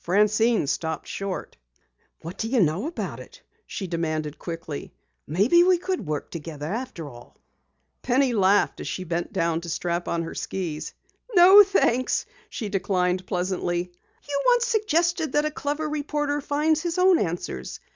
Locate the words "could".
5.78-6.04